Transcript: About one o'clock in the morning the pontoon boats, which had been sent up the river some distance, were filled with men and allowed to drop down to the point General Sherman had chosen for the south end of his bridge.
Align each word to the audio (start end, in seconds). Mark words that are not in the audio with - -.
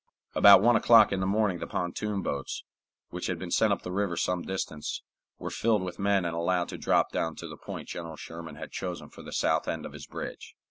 About 0.33 0.63
one 0.63 0.75
o'clock 0.75 1.11
in 1.11 1.19
the 1.19 1.27
morning 1.27 1.59
the 1.59 1.67
pontoon 1.67 2.23
boats, 2.23 2.63
which 3.11 3.27
had 3.27 3.37
been 3.37 3.51
sent 3.51 3.71
up 3.71 3.83
the 3.83 3.91
river 3.91 4.17
some 4.17 4.41
distance, 4.41 5.03
were 5.37 5.51
filled 5.51 5.83
with 5.83 5.99
men 5.99 6.25
and 6.25 6.35
allowed 6.35 6.69
to 6.69 6.77
drop 6.79 7.11
down 7.11 7.35
to 7.35 7.47
the 7.47 7.55
point 7.55 7.87
General 7.89 8.15
Sherman 8.17 8.55
had 8.55 8.71
chosen 8.71 9.09
for 9.11 9.21
the 9.21 9.31
south 9.31 9.67
end 9.67 9.85
of 9.85 9.93
his 9.93 10.07
bridge. 10.07 10.55